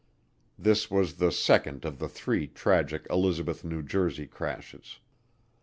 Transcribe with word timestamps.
This 0.57 0.89
was 0.89 1.17
the 1.17 1.31
second 1.31 1.85
of 1.85 1.99
the 1.99 2.09
three 2.09 2.47
tragic 2.47 3.05
Elizabeth, 3.11 3.63
New 3.63 3.83
Jersey, 3.83 4.25
crashes. 4.25 4.97